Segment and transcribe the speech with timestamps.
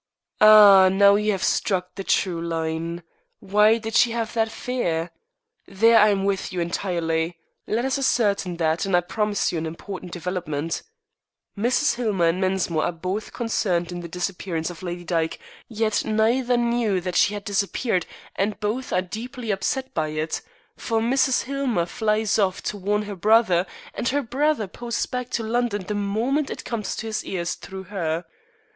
[0.41, 0.89] "Ah!
[0.91, 3.03] Now you have struck the true line.
[3.39, 5.11] Why did she have that fear?
[5.67, 7.37] There I am with you entirely.
[7.67, 10.81] Let us ascertain that and I promise you an important development.
[11.55, 11.97] Mrs.
[11.97, 16.99] Hillmer and Mensmore are both concerned in the disappearance of Lady Dyke, yet neither knew
[16.99, 20.41] that she had disappeared, and both are deeply upset by it,
[20.75, 21.43] for Mrs.
[21.43, 25.93] Hillmer flies off to warn her brother, and the brother posts back to London the
[25.93, 28.25] moment it comes to his ears through her.